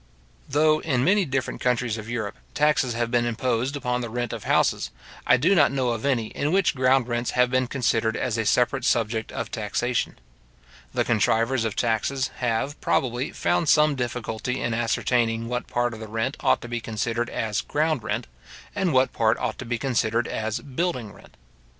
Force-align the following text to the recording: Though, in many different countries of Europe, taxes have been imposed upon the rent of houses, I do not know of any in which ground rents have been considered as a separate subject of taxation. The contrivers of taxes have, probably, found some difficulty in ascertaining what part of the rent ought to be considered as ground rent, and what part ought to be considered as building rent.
Though, 0.49 0.79
in 0.81 1.03
many 1.03 1.25
different 1.25 1.61
countries 1.61 1.95
of 1.95 2.09
Europe, 2.09 2.35
taxes 2.55 2.95
have 2.95 3.11
been 3.11 3.27
imposed 3.27 3.75
upon 3.75 4.01
the 4.01 4.09
rent 4.09 4.33
of 4.33 4.45
houses, 4.45 4.89
I 5.27 5.37
do 5.37 5.53
not 5.53 5.71
know 5.71 5.89
of 5.89 6.07
any 6.07 6.29
in 6.29 6.51
which 6.51 6.73
ground 6.73 7.07
rents 7.07 7.29
have 7.37 7.51
been 7.51 7.67
considered 7.67 8.17
as 8.17 8.35
a 8.35 8.47
separate 8.47 8.83
subject 8.83 9.31
of 9.31 9.51
taxation. 9.51 10.17
The 10.91 11.03
contrivers 11.03 11.65
of 11.65 11.75
taxes 11.75 12.29
have, 12.37 12.81
probably, 12.81 13.29
found 13.31 13.69
some 13.69 13.93
difficulty 13.93 14.59
in 14.59 14.73
ascertaining 14.73 15.47
what 15.47 15.67
part 15.67 15.93
of 15.93 15.99
the 15.99 16.07
rent 16.07 16.35
ought 16.39 16.61
to 16.61 16.67
be 16.67 16.81
considered 16.81 17.29
as 17.29 17.61
ground 17.61 18.01
rent, 18.01 18.25
and 18.73 18.93
what 18.93 19.13
part 19.13 19.37
ought 19.37 19.59
to 19.59 19.65
be 19.65 19.77
considered 19.77 20.27
as 20.27 20.61
building 20.61 21.13
rent. 21.13 21.37